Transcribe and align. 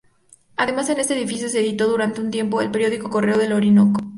Además, 0.55 0.89
en 0.89 0.99
este 0.99 1.13
edificio 1.15 1.47
se 1.47 1.59
editó 1.59 1.87
durante 1.87 2.21
un 2.21 2.31
tiempo 2.31 2.59
el 2.63 2.71
periódico 2.71 3.07
"Correo 3.11 3.37
del 3.37 3.53
Orinoco". 3.53 3.99